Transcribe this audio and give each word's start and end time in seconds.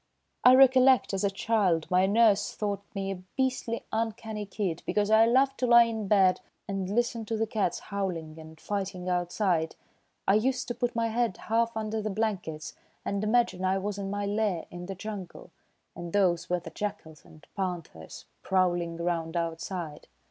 I 0.43 0.55
recollect, 0.55 1.13
as 1.13 1.23
a 1.23 1.29
child, 1.29 1.85
my 1.91 2.07
nurse 2.07 2.55
thought 2.55 2.81
me 2.95 3.11
a 3.11 3.21
beastly 3.37 3.85
uncanny 3.91 4.47
kid 4.47 4.81
because 4.87 5.11
I 5.11 5.27
loved 5.27 5.59
to 5.59 5.67
lie 5.67 5.83
in 5.83 6.07
bed 6.07 6.41
and 6.67 6.89
listen 6.89 7.23
to 7.25 7.37
the 7.37 7.45
cats 7.45 7.77
howling 7.77 8.39
and 8.39 8.59
fighting 8.59 9.07
outside. 9.07 9.75
I 10.27 10.33
used 10.33 10.67
to 10.69 10.73
put 10.73 10.95
my 10.95 11.09
head 11.09 11.37
half 11.37 11.77
under 11.77 12.01
the 12.01 12.09
blankets 12.09 12.73
and 13.05 13.23
imagine 13.23 13.63
I 13.63 13.77
was 13.77 13.99
in 13.99 14.09
my 14.09 14.25
lair 14.25 14.65
in 14.71 14.87
the 14.87 14.95
jungle, 14.95 15.51
and 15.95 16.13
those 16.13 16.49
were 16.49 16.59
the 16.59 16.71
jackals 16.71 17.23
and 17.23 17.45
panthers 17.55 18.25
prowling 18.41 18.99
around 18.99 19.37
outside." 19.37 20.07